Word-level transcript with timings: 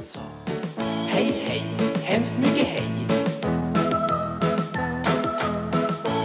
han 0.00 0.06
sa 0.06 0.20
Hej, 1.08 1.24
hej, 1.24 1.62
hemskt 2.04 2.38
mycket 2.38 2.66
hej. 2.66 2.88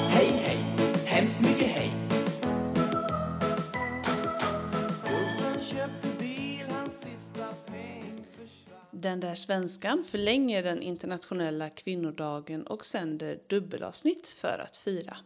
Hej, 0.09 0.27
hej, 0.27 0.57
hemskt 1.05 1.41
mycket 1.41 1.67
hej. 1.67 1.91
Den 8.91 9.19
där 9.19 9.35
svenskan 9.35 10.03
förlänger 10.03 10.63
den 10.63 10.81
internationella 10.81 11.69
kvinnodagen 11.69 12.67
och 12.67 12.85
sänder 12.85 13.39
dubbelavsnitt 13.47 14.27
för 14.27 14.59
att 14.63 14.77
fira. 14.77 15.17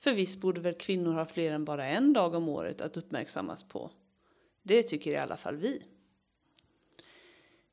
För 0.00 0.12
visst 0.12 0.40
borde 0.40 0.60
väl 0.60 0.74
kvinnor 0.74 1.12
ha 1.12 1.26
fler 1.26 1.52
än 1.52 1.64
bara 1.64 1.86
en 1.86 2.12
dag 2.12 2.34
om 2.34 2.48
året 2.48 2.80
att 2.80 2.96
uppmärksammas 2.96 3.64
på. 3.64 3.90
Det 4.62 4.82
tycker 4.82 5.10
i 5.10 5.16
alla 5.16 5.36
fall 5.36 5.56
vi. 5.56 5.82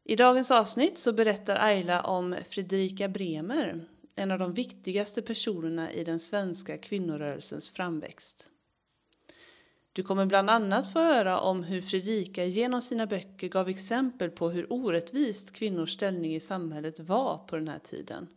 I 0.08 0.16
dagens 0.16 0.52
avsnitt 0.52 0.98
så 0.98 1.14
berättar 1.14 1.56
Ayla 1.56 2.04
om 2.04 2.36
Fredrika 2.50 3.08
Bremer, 3.08 3.86
en 4.16 4.32
av 4.32 4.40
de 4.40 4.54
viktigaste 4.54 5.22
personerna 5.22 5.94
i 5.94 6.04
den 6.04 6.20
svenska 6.20 6.78
kvinnorörelsens 6.78 7.70
framväxt. 7.70 8.50
Du 9.94 10.04
kommer 10.04 10.26
bland 10.26 10.50
annat 10.50 10.94
få 10.94 11.00
höra 11.00 11.40
om 11.40 11.64
hur 11.64 11.82
Fredrika 11.82 12.46
genom 12.46 12.82
sina 12.82 13.06
böcker 13.06 13.48
gav 13.48 13.70
exempel 13.70 14.30
på 14.32 14.50
hur 14.50 14.74
orättvist 14.74 15.56
kvinnors 15.56 15.94
ställning 15.94 16.36
i 16.36 16.40
samhället 16.40 17.00
var 17.00 17.38
på 17.38 17.56
den 17.56 17.68
här 17.68 17.80
tiden. 17.80 18.28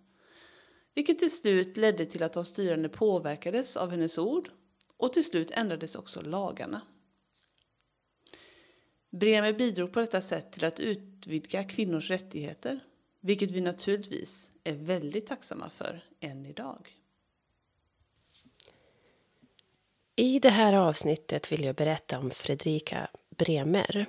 Vilket 0.95 1.19
till 1.19 1.37
slut 1.37 1.77
ledde 1.77 2.07
till 2.07 2.23
att 2.23 2.33
de 2.33 2.45
styrande 2.45 2.89
påverkades 2.89 3.77
av 3.77 3.91
hennes 3.91 4.19
ord 4.19 4.51
och 4.97 5.13
till 5.13 5.25
slut 5.25 5.51
ändrades 5.51 5.97
också 5.97 6.21
lagarna. 6.23 6.81
Bremer 9.11 9.53
bidrog 9.53 9.93
på 9.93 10.01
detta 10.01 10.21
sätt 10.21 10.53
till 10.53 10.65
att 10.65 10.81
utvidga 10.81 11.65
kvinnors 11.65 12.11
rättigheter, 12.11 12.81
vilket 13.21 13.51
vi 13.51 13.61
naturligtvis 13.61 14.51
är 14.65 14.73
väldigt 14.73 15.27
tacksamma 15.27 15.71
för 15.71 16.05
än 16.21 16.47
idag. 16.47 16.89
I 20.17 20.39
det 20.39 20.51
här 20.51 20.73
avsnittet 20.73 21.53
vill 21.53 21.65
jag 21.65 21.75
berätta 21.75 22.19
om 22.19 22.31
Fredrika 22.31 23.09
Bremer. 23.31 24.07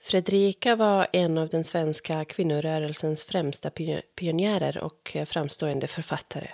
Fredrika 0.00 0.76
var 0.76 1.06
en 1.12 1.38
av 1.38 1.48
den 1.48 1.64
svenska 1.64 2.24
kvinnorörelsens 2.24 3.24
främsta 3.24 3.70
pionjärer 4.14 4.78
och 4.78 5.16
framstående 5.26 5.86
författare. 5.86 6.50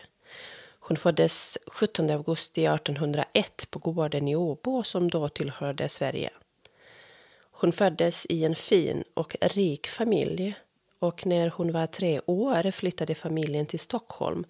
Hon 0.81 0.97
föddes 0.97 1.59
17 1.67 2.11
augusti 2.11 2.67
1801 2.67 3.71
på 3.71 3.79
gården 3.79 4.29
i 4.29 4.37
Åbo 4.37 4.83
som 4.83 5.11
då 5.11 5.29
tillhörde 5.29 5.89
Sverige. 5.89 6.31
Hon 7.53 7.73
föddes 7.73 8.27
i 8.29 8.45
en 8.45 8.57
fin 8.57 9.05
och 9.15 9.37
rik 9.41 9.87
familj 9.87 10.55
och 10.99 11.27
när 11.27 11.49
hon 11.49 11.73
var 11.73 11.87
tre 11.87 12.21
år 12.27 12.71
flyttade 12.71 13.15
familjen 13.15 13.67
till 13.67 13.81
Stockholm 13.81 14.45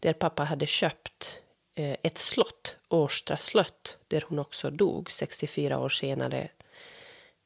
där 0.00 0.12
pappa 0.12 0.44
hade 0.44 0.66
köpt 0.66 1.38
eh, 1.74 1.96
ett 2.02 2.18
slott, 2.18 2.76
Årsta 2.88 3.36
slott, 3.36 3.96
där 4.08 4.24
hon 4.28 4.38
också 4.38 4.70
dog 4.70 5.10
64 5.10 5.78
år 5.78 5.88
senare, 5.88 6.48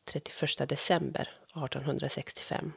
31 0.04 0.68
december 0.68 1.30
1865. 1.64 2.72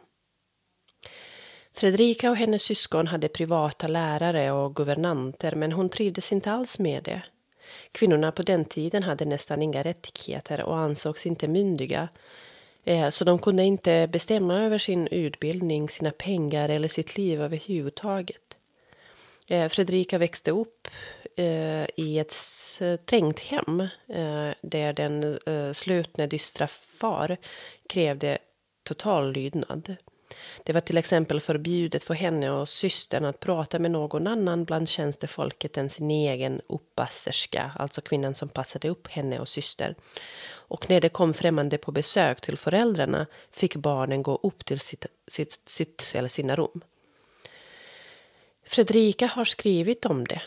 Fredrika 1.74 2.30
och 2.32 2.38
hennes 2.38 2.62
syskon 2.62 3.08
hade 3.08 3.28
privata 3.28 3.88
lärare 3.88 4.52
och 4.52 4.76
guvernanter 4.76 5.56
men 5.56 5.72
hon 5.72 5.90
trivdes 5.90 6.32
inte 6.32 6.52
alls 6.52 6.80
med 6.80 7.04
det. 7.04 7.22
Kvinnorna 7.92 8.32
på 8.32 8.44
den 8.44 8.66
tiden 8.66 9.04
hade 9.04 9.26
nästan 9.26 9.62
inga 9.62 9.84
rättigheter 9.84 10.64
och 10.64 10.78
ansågs 10.78 11.26
inte 11.26 11.48
myndiga. 11.48 12.10
Eh, 12.84 13.10
så 13.10 13.24
de 13.24 13.40
kunde 13.40 13.64
inte 13.64 14.10
bestämma 14.12 14.60
över 14.60 14.78
sin 14.78 15.08
utbildning, 15.08 15.90
sina 15.90 16.12
pengar 16.12 16.70
eller 16.70 16.88
sitt 16.88 17.18
liv 17.18 17.42
överhuvudtaget. 17.42 18.58
Eh, 19.48 19.70
Fredrika 19.70 20.18
växte 20.18 20.52
upp 20.52 20.88
eh, 21.36 21.86
i 21.96 22.20
ett 22.20 22.34
trängt 23.06 23.40
hem 23.40 23.88
där 24.62 24.94
den 24.94 25.40
slutna, 25.74 26.28
dystra 26.28 26.68
far 26.68 27.38
krävde 27.90 28.38
total 28.84 29.32
lydnad. 29.32 29.96
Det 30.64 30.74
var 30.74 30.82
till 30.82 30.98
exempel 30.98 31.42
förbjudet 31.42 32.04
för 32.04 32.14
henne 32.14 32.52
och 32.52 32.70
systern 32.70 33.26
att 33.26 33.40
prata 33.40 33.80
med 33.80 33.92
någon 33.92 34.28
annan 34.28 34.66
bland 34.66 34.90
tjänstefolket 34.90 35.78
än 35.78 35.90
sin 35.90 36.12
egen 36.12 36.62
uppasserska, 36.68 37.72
alltså 37.76 38.02
kvinnan 38.02 38.34
som 38.34 38.50
passade 38.50 38.90
upp 38.90 39.08
henne 39.08 39.40
och 39.40 39.50
syster. 39.50 39.96
Och 40.50 40.90
när 40.90 41.02
det 41.02 41.10
kom 41.10 41.34
främmande 41.34 41.78
på 41.78 41.92
besök 41.92 42.42
till 42.42 42.58
föräldrarna 42.58 43.28
fick 43.52 43.76
barnen 43.76 44.24
gå 44.24 44.40
upp 44.44 44.66
till 44.66 44.80
sitt, 44.80 45.06
sitt, 45.28 45.62
sitt 45.66 46.12
eller 46.16 46.30
sina 46.30 46.56
rum. 46.56 46.82
Fredrika 48.66 49.28
har 49.28 49.46
skrivit 49.46 50.06
om 50.06 50.28
det. 50.28 50.42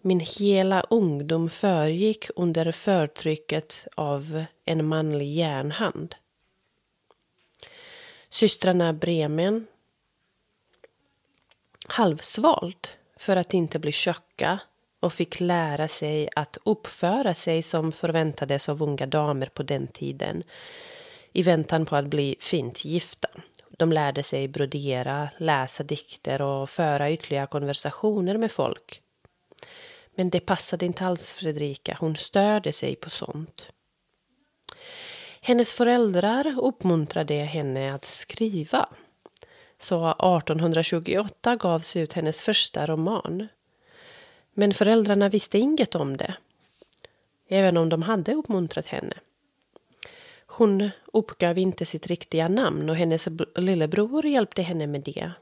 Min 0.00 0.20
hela 0.20 0.80
ungdom 0.90 1.50
föregick 1.50 2.26
under 2.36 2.72
förtrycket 2.72 3.86
av 3.94 4.44
en 4.64 4.86
manlig 4.86 5.34
järnhand. 5.34 6.14
Systrarna 8.30 8.92
Bremen 8.92 9.66
halvsvalt 11.88 12.90
för 13.16 13.36
att 13.36 13.54
inte 13.54 13.78
bli 13.78 13.92
tjocka 13.92 14.58
och 15.00 15.12
fick 15.12 15.40
lära 15.40 15.88
sig 15.88 16.28
att 16.36 16.58
uppföra 16.64 17.34
sig 17.34 17.62
som 17.62 17.92
förväntades 17.92 18.68
av 18.68 18.82
unga 18.82 19.06
damer 19.06 19.46
på 19.46 19.62
den 19.62 19.86
tiden 19.86 20.42
i 21.32 21.42
väntan 21.42 21.86
på 21.86 21.96
att 21.96 22.06
bli 22.06 22.36
fint 22.40 22.84
gifta. 22.84 23.28
De 23.68 23.92
lärde 23.92 24.22
sig 24.22 24.48
brodera, 24.48 25.28
läsa 25.38 25.82
dikter 25.82 26.42
och 26.42 26.70
föra 26.70 27.10
ytterligare 27.10 27.46
konversationer 27.46 28.36
med 28.38 28.52
folk. 28.52 29.02
Men 30.14 30.30
det 30.30 30.40
passade 30.40 30.86
inte 30.86 31.06
alls 31.06 31.32
Fredrika. 31.32 31.96
Hon 32.00 32.16
störde 32.16 32.72
sig 32.72 32.96
på 32.96 33.10
sånt. 33.10 33.72
Hennes 35.40 35.72
föräldrar 35.72 36.58
uppmuntrade 36.58 37.34
henne 37.34 37.94
att 37.94 38.04
skriva. 38.04 38.88
Så 39.78 40.10
1828 40.10 41.56
gavs 41.56 41.96
ut 41.96 42.12
hennes 42.12 42.42
första 42.42 42.86
roman. 42.86 43.48
Men 44.54 44.74
föräldrarna 44.74 45.28
visste 45.28 45.58
inget 45.58 45.94
om 45.94 46.16
det. 46.16 46.34
Även 47.48 47.76
om 47.76 47.88
de 47.88 48.02
hade 48.02 48.34
uppmuntrat 48.34 48.86
henne. 48.86 49.14
Hon 50.46 50.90
uppgav 51.12 51.58
inte 51.58 51.86
sitt 51.86 52.06
riktiga 52.06 52.48
namn 52.48 52.90
och 52.90 52.96
hennes 52.96 53.28
lillebror 53.56 54.26
hjälpte 54.26 54.62
henne 54.62 54.86
med 54.86 55.00
det. 55.00 55.32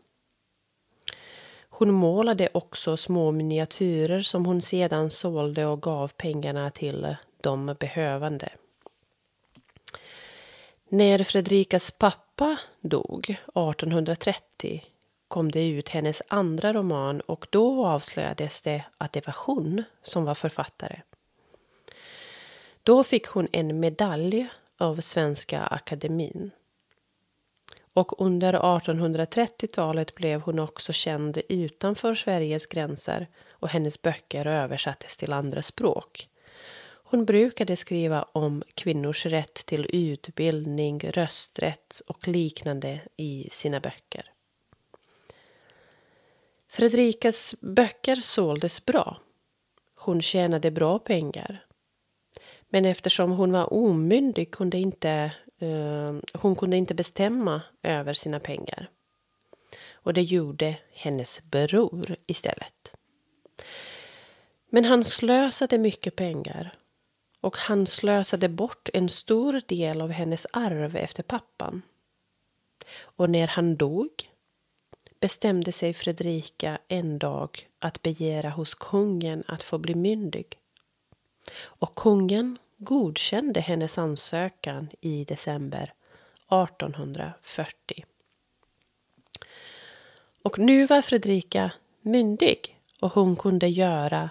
Hon 1.69 1.92
målade 1.92 2.48
också 2.54 2.97
små 2.97 3.31
miniatyrer 3.31 4.20
som 4.20 4.47
hon 4.47 4.62
sedan 4.62 5.10
sålde 5.10 5.66
och 5.66 5.82
gav 5.82 6.08
pengarna 6.08 6.70
till 6.70 7.16
de 7.41 7.76
behövande. 7.81 8.48
När 10.91 11.25
Fredrikas 11.25 11.91
pappa 11.91 12.59
dog 12.81 13.31
1830 13.31 14.84
kom 15.28 15.50
det 15.50 15.69
ut 15.69 15.88
hennes 15.88 16.22
andra 16.28 16.72
roman 16.72 17.21
och 17.21 17.47
då 17.50 17.87
avslöjades 17.87 18.62
det 18.62 18.84
att 18.99 19.12
det 19.12 19.26
var 19.26 19.37
hon 19.38 19.82
som 20.03 20.25
var 20.25 20.34
författare. 20.34 21.00
Då 22.82 23.04
fick 23.04 23.26
hon 23.26 23.49
en 23.53 23.81
medalj 23.81 24.49
av 24.78 25.00
Svenska 25.00 25.62
akademin. 25.62 26.50
Och 27.93 28.22
under 28.22 28.55
1830-talet 28.55 30.15
blev 30.15 30.41
hon 30.41 30.59
också 30.59 30.93
känd 30.93 31.38
utanför 31.49 32.15
Sveriges 32.15 32.66
gränser 32.66 33.26
och 33.50 33.69
hennes 33.69 34.03
böcker 34.03 34.47
översattes 34.47 35.16
till 35.16 35.32
andra 35.32 35.62
språk. 35.62 36.28
Hon 37.10 37.24
brukade 37.24 37.76
skriva 37.76 38.22
om 38.22 38.62
kvinnors 38.74 39.26
rätt 39.26 39.54
till 39.54 39.86
utbildning, 39.92 41.00
rösträtt 41.00 42.02
och 42.06 42.28
liknande 42.28 43.00
i 43.16 43.49
sina 43.50 43.81
böcker. 43.81 44.32
Fredrikas 46.69 47.55
böcker 47.60 48.16
såldes 48.16 48.84
bra. 48.84 49.20
Hon 49.94 50.22
tjänade 50.22 50.70
bra 50.70 50.99
pengar. 50.99 51.64
Men 52.69 52.84
eftersom 52.84 53.31
hon 53.31 53.52
var 53.52 53.72
omyndig 53.72 54.50
kunde 54.50 54.78
inte, 54.78 55.32
uh, 55.62 56.20
hon 56.34 56.56
kunde 56.56 56.76
inte 56.76 56.94
bestämma 56.94 57.62
över 57.82 58.14
sina 58.14 58.40
pengar. 58.40 58.90
Och 59.90 60.14
det 60.14 60.22
gjorde 60.22 60.78
hennes 60.93 61.43
bror 61.43 62.16
istället. 62.26 62.94
Men 64.70 64.84
han 64.84 65.05
slösade 65.05 65.78
mycket 65.78 66.16
pengar 66.16 66.75
och 67.48 67.56
han 67.56 67.86
slösade 67.86 68.48
bort 68.48 68.88
en 68.92 69.08
stor 69.08 69.62
del 69.66 70.00
av 70.00 70.10
hennes 70.10 70.46
arv 70.52 70.96
efter 70.96 71.22
pappan. 71.22 71.82
Och 73.00 73.30
när 73.30 73.46
han 73.46 73.76
dog 73.76 74.30
bestämde 75.20 75.72
sig 75.72 75.94
Fredrika 75.94 76.78
en 76.88 77.18
dag 77.18 77.68
att 77.78 78.02
begära 78.02 78.50
hos 78.50 78.74
kungen 78.74 79.44
att 79.46 79.62
få 79.62 79.78
bli 79.78 79.94
myndig. 79.94 80.58
Och 81.60 81.94
kungen 81.94 82.58
godkände 82.76 83.60
hennes 83.60 83.98
ansökan 83.98 84.88
i 85.00 85.24
december 85.24 85.92
1840. 86.50 88.04
Och 90.42 90.58
nu 90.58 90.86
var 90.86 91.02
Fredrika 91.02 91.70
myndig 92.00 92.78
och 93.00 93.12
hon 93.12 93.36
kunde 93.36 93.68
göra 93.68 94.30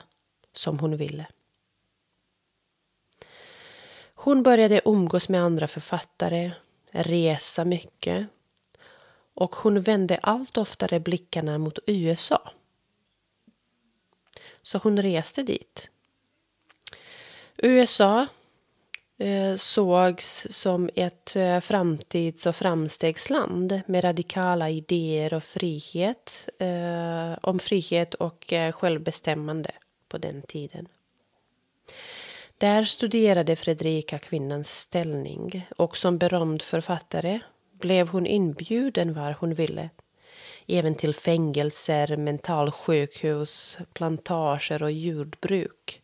som 0.54 0.80
hon 0.80 0.98
ville. 0.98 1.28
Hon 4.28 4.44
började 4.44 4.82
umgås 4.86 5.30
med 5.30 5.42
andra 5.42 5.68
författare, 5.68 6.52
resa 6.92 7.66
mycket 7.66 8.28
och 9.34 9.56
hon 9.56 9.82
vände 9.82 10.18
allt 10.18 10.58
oftare 10.58 11.00
blickarna 11.00 11.58
mot 11.58 11.80
USA. 11.88 12.52
Så 14.62 14.78
hon 14.78 15.02
reste 15.02 15.44
dit. 15.44 15.90
USA 17.58 18.28
eh, 19.18 19.56
sågs 19.56 20.48
som 20.50 20.90
ett 20.96 21.36
eh, 21.36 21.60
framtids 21.60 22.46
och 22.46 22.56
framstegsland 22.56 23.82
med 23.86 24.04
radikala 24.04 24.70
idéer 24.70 25.34
och 25.34 25.44
frihet, 25.44 26.50
eh, 26.60 27.38
om 27.42 27.60
frihet 27.60 28.14
och 28.14 28.54
eh, 28.54 28.72
självbestämmande 28.72 29.72
på 30.08 30.18
den 30.18 30.42
tiden. 30.42 30.88
Där 32.60 32.84
studerade 32.84 33.56
Fredrika 33.56 34.20
kvinnans 34.20 34.68
ställning 34.68 35.68
och 35.78 35.98
som 35.98 36.18
berömd 36.18 36.62
författare 36.62 37.40
blev 37.72 38.08
hon 38.08 38.26
inbjuden 38.26 39.14
var 39.14 39.36
hon 39.40 39.54
ville. 39.54 39.90
Även 40.68 40.96
till 40.96 41.14
fängelser, 41.14 42.18
mentalsjukhus, 42.18 43.78
plantager 43.94 44.84
och 44.84 44.92
jordbruk. 44.92 46.02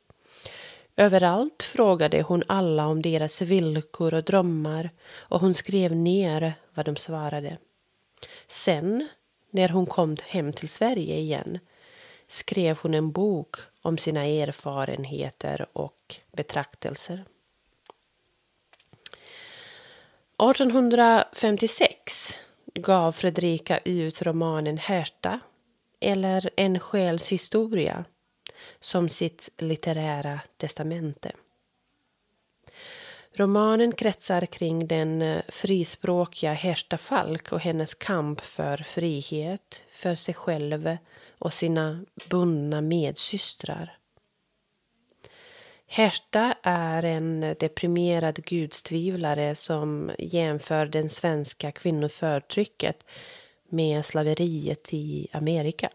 Överallt 0.96 1.64
frågade 1.64 2.22
hon 2.22 2.44
alla 2.48 2.88
om 2.88 3.02
deras 3.02 3.42
villkor 3.42 4.14
och 4.14 4.24
drömmar 4.24 4.90
och 5.14 5.40
hon 5.40 5.54
skrev 5.54 5.96
ner 5.96 6.54
vad 6.74 6.86
de 6.86 6.96
svarade. 6.96 7.58
Sen, 8.48 9.08
när 9.52 9.70
hon 9.70 9.86
kom 9.86 10.18
hem 10.24 10.54
till 10.54 10.70
Sverige 10.70 11.18
igen, 11.18 11.60
skrev 12.28 12.78
hon 12.82 12.94
en 12.94 13.12
bok 13.12 13.56
om 13.84 13.98
sina 13.98 14.26
erfarenheter 14.26 15.68
och 15.74 16.16
betraktelser. 16.32 17.26
1856 20.52 22.38
gav 22.76 23.12
Fredrika 23.12 23.78
ut 23.78 24.22
romanen 24.22 24.78
Herta, 24.78 25.40
eller 26.00 26.50
En 26.56 26.80
själs 26.80 27.32
historia, 27.32 28.06
som 28.80 29.10
sitt 29.10 29.50
litterära 29.58 30.42
testamente. 30.58 31.32
Romanen 33.36 33.92
kretsar 33.92 34.46
kring 34.46 34.88
den 34.88 35.22
eh, 35.22 35.42
frispråkiga 35.48 36.54
Herta 36.54 36.98
Falk 36.98 37.52
och 37.52 37.60
hennes 37.60 37.94
kamp 37.94 38.42
för 38.42 38.78
frihet, 38.78 39.84
för 39.92 40.16
sig 40.16 40.34
själv 40.34 40.98
och 41.40 41.54
sina 41.54 42.06
bundna 42.30 42.82
medsystrar. 42.82 43.98
Herta 45.88 46.56
är 46.64 47.04
en 47.04 47.56
deprimerad 47.60 48.36
gudstvivlare 48.46 49.56
som 49.56 50.12
jämför 50.20 50.86
den 50.86 51.10
svenska 51.10 51.72
kvinnoförtrycket 51.72 53.04
med 53.70 54.06
slaveriet 54.06 54.94
i 54.94 55.28
Amerika. 55.32 55.90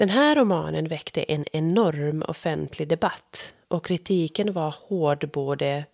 Den 0.00 0.08
här 0.08 0.36
romanen 0.36 0.88
väckte 0.88 1.22
en 1.22 1.44
enorm 1.52 2.22
offentlig 2.28 2.88
debatt 2.88 3.54
och 3.68 3.84
kritiken 3.84 4.52
var 4.52 4.74
hård 4.78 5.30
både 5.32 5.84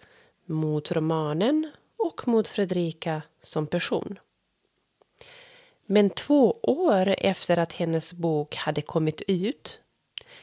mot 0.44 0.92
romanen 0.92 1.70
och 1.98 2.28
mot 2.28 2.48
Fredrika 2.48 3.22
som 3.42 3.66
person. 3.66 4.18
Men 5.86 6.10
två 6.10 6.58
år 6.62 7.14
efter 7.18 7.56
att 7.56 7.72
hennes 7.72 8.12
bok 8.12 8.54
hade 8.54 8.82
kommit 8.82 9.22
ut 9.26 9.80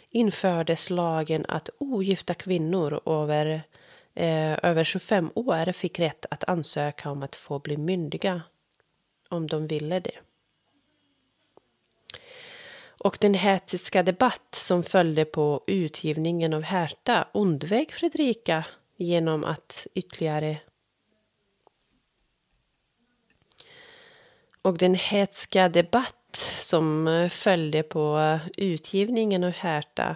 infördes 0.09 0.89
lagen 0.89 1.45
att 1.47 1.69
ogifta 1.77 2.33
kvinnor 2.33 3.01
över, 3.05 3.63
eh, 4.13 4.65
över 4.65 4.83
25 4.83 5.31
år 5.35 5.71
fick 5.71 5.99
rätt 5.99 6.25
att 6.31 6.43
ansöka 6.43 7.11
om 7.11 7.23
att 7.23 7.35
få 7.35 7.59
bli 7.59 7.77
myndiga 7.77 8.41
om 9.29 9.47
de 9.47 9.67
ville 9.67 9.99
det. 9.99 10.19
Och 13.03 13.17
den 13.21 13.33
hetiska 13.33 14.03
debatt 14.03 14.55
som 14.55 14.83
följde 14.83 15.25
på 15.25 15.63
utgivningen 15.67 16.53
av 16.53 16.61
Härta 16.61 17.27
undvek 17.33 17.91
Fredrika 17.91 18.65
genom 18.97 19.43
att 19.43 19.87
ytterligare 19.93 20.59
Och 24.61 24.77
den 24.77 24.95
hetska 24.95 25.69
debatt 25.69 26.35
som 26.59 27.07
eh, 27.07 27.29
följde 27.29 27.83
på 27.83 28.17
eh, 28.17 28.49
utgivningen 28.57 29.43
av 29.43 29.51
Härta 29.51 30.15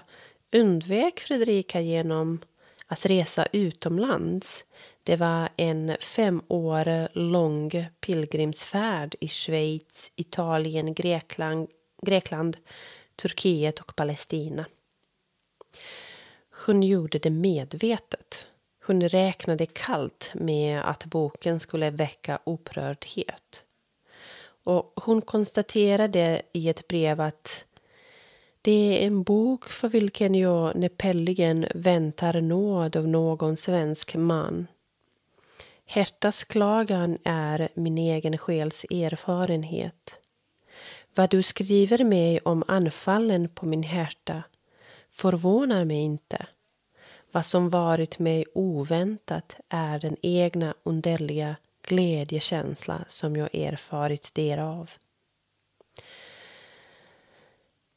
undvek 0.51 1.19
Fredrika 1.19 1.81
genom 1.81 2.39
att 2.85 3.05
resa 3.05 3.47
utomlands. 3.51 4.65
Det 5.03 5.15
var 5.15 5.49
en 5.55 5.97
fem 5.99 6.41
år 6.47 7.17
lång 7.17 7.85
pilgrimsfärd 8.01 9.15
i 9.19 9.27
Schweiz, 9.27 10.11
Italien, 10.15 10.93
Grekland, 10.93 11.67
Grekland, 12.01 12.57
Turkiet 13.15 13.79
och 13.79 13.95
Palestina. 13.95 14.65
Hon 16.65 16.83
gjorde 16.83 17.19
det 17.19 17.29
medvetet. 17.29 18.47
Hon 18.85 19.09
räknade 19.09 19.65
kallt 19.65 20.31
med 20.33 20.81
att 20.81 21.05
boken 21.05 21.59
skulle 21.59 21.89
väcka 21.89 22.39
upprördhet. 22.43 23.63
Och 24.63 24.93
hon 24.95 25.21
konstaterade 25.21 26.41
i 26.53 26.69
ett 26.69 26.87
brev 26.87 27.21
att 27.21 27.65
det 28.61 28.71
är 28.71 29.07
en 29.07 29.23
bok 29.23 29.69
för 29.69 29.89
vilken 29.89 30.35
jag 30.35 30.75
näppeligen 30.75 31.65
väntar 31.75 32.41
nåd 32.41 32.95
av 32.95 33.07
någon 33.07 33.57
svensk 33.57 34.15
man. 34.15 34.67
Hertas 35.85 36.43
klagan 36.43 37.17
är 37.23 37.69
min 37.73 37.97
egen 37.97 38.37
själs 38.37 38.83
erfarenhet. 38.83 40.19
Vad 41.17 41.29
du 41.29 41.43
skriver 41.43 42.03
mig 42.03 42.39
om 42.39 42.63
anfallen 42.67 43.49
på 43.49 43.65
min 43.65 43.83
hjärta 43.83 44.43
förvånar 45.09 45.85
mig 45.85 45.97
inte. 45.97 46.47
Vad 47.31 47.45
som 47.45 47.69
varit 47.69 48.19
mig 48.19 48.45
oväntat 48.53 49.55
är 49.69 49.99
den 49.99 50.17
egna 50.21 50.73
underliga 50.83 51.55
glädjekänsla 51.87 53.05
som 53.07 53.35
jag 53.35 53.55
erfarit 53.55 54.33
därav. 54.33 54.91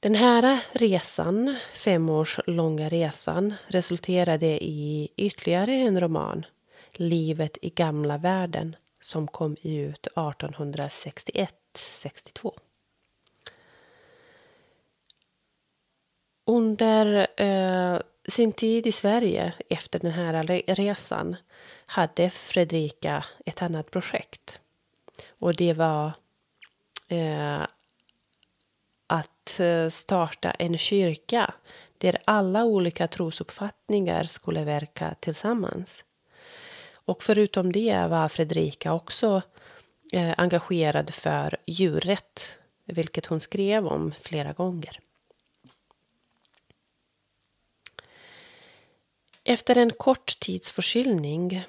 Den 0.00 0.14
här 0.14 0.64
resan, 0.72 1.56
femårslånga 1.72 2.88
resan, 2.88 3.54
resulterade 3.66 4.64
i 4.64 5.08
ytterligare 5.16 5.74
en 5.74 6.00
roman, 6.00 6.46
Livet 6.92 7.58
i 7.62 7.70
gamla 7.70 8.18
världen, 8.18 8.76
som 9.00 9.28
kom 9.28 9.56
ut 9.62 10.08
1861-62. 10.14 12.52
Under 16.50 17.26
eh, 17.36 17.98
sin 18.28 18.52
tid 18.52 18.86
i 18.86 18.92
Sverige 18.92 19.52
efter 19.68 19.98
den 19.98 20.10
här 20.10 20.42
resan 20.74 21.36
hade 21.86 22.30
Fredrika 22.30 23.24
ett 23.46 23.62
annat 23.62 23.90
projekt. 23.90 24.60
Och 25.28 25.54
det 25.54 25.72
var 25.72 26.12
eh, 27.08 27.60
att 29.06 29.60
eh, 29.60 29.88
starta 29.88 30.50
en 30.50 30.78
kyrka 30.78 31.54
där 31.98 32.18
alla 32.24 32.64
olika 32.64 33.08
trosuppfattningar 33.08 34.24
skulle 34.24 34.64
verka 34.64 35.14
tillsammans. 35.20 36.04
Och 36.92 37.22
förutom 37.22 37.72
det 37.72 38.06
var 38.08 38.28
Fredrika 38.28 38.92
också 38.92 39.42
eh, 40.12 40.34
engagerad 40.38 41.14
för 41.14 41.56
djurrätt, 41.66 42.58
vilket 42.84 43.26
hon 43.26 43.40
skrev 43.40 43.86
om 43.86 44.14
flera 44.20 44.52
gånger. 44.52 45.00
Efter 49.44 49.76
en 49.76 49.90
kort 49.92 50.40
tids 50.40 50.70
förkylning 50.70 51.64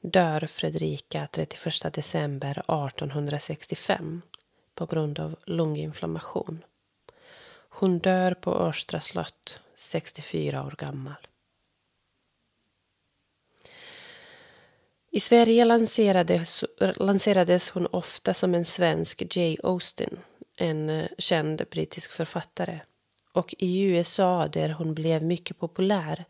dör 0.00 0.46
Fredrika 0.46 1.28
31 1.32 1.94
december 1.94 2.50
1865 2.50 4.22
på 4.74 4.86
grund 4.86 5.18
av 5.18 5.36
lunginflammation. 5.46 6.64
Hon 7.68 7.98
dör 7.98 8.34
på 8.34 8.54
Östra 8.54 9.00
slott, 9.00 9.60
64 9.76 10.66
år 10.66 10.74
gammal. 10.78 11.26
I 15.10 15.20
Sverige 15.20 15.64
lanserades, 15.64 16.64
lanserades 16.96 17.68
hon 17.68 17.86
ofta 17.86 18.34
som 18.34 18.54
en 18.54 18.64
svensk 18.64 19.36
Jay 19.36 19.56
Austen, 19.62 20.18
en 20.56 20.88
eh, 20.88 21.08
känd 21.18 21.62
brittisk 21.70 22.12
författare. 22.12 22.80
Och 23.32 23.54
i 23.58 23.80
USA, 23.80 24.48
där 24.48 24.68
hon 24.68 24.94
blev 24.94 25.22
mycket 25.22 25.58
populär, 25.58 26.24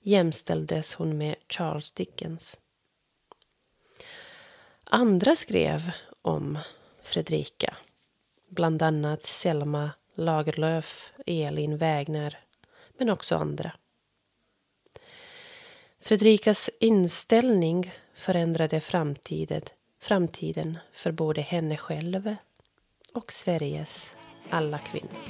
jämställdes 0.00 0.94
hon 0.94 1.18
med 1.18 1.36
Charles 1.48 1.92
Dickens. 1.92 2.58
Andra 4.84 5.36
skrev 5.36 5.90
om 6.22 6.58
Fredrika. 7.02 7.76
Bland 8.48 8.82
annat 8.82 9.22
Selma 9.22 9.90
Lagerlöf, 10.14 11.12
Elin 11.26 11.76
Wägner, 11.76 12.38
men 12.98 13.10
också 13.10 13.36
andra. 13.36 13.72
Fredrikas 16.00 16.70
inställning 16.80 17.92
förändrade 18.14 18.80
framtiden, 18.80 19.62
framtiden 20.00 20.78
för 20.92 21.12
både 21.12 21.40
henne 21.40 21.76
själv 21.76 22.36
och 23.14 23.32
Sveriges 23.32 24.12
alla 24.50 24.78
kvinnor. 24.78 25.20